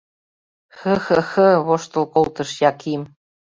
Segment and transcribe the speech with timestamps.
[0.77, 3.01] —Хы-хы-хы!— воштыл колтыш Яким.